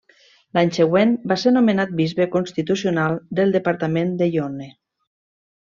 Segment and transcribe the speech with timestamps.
[0.57, 4.73] L'any següent va ser nomenat bisbe constitucional del departament de Yonne.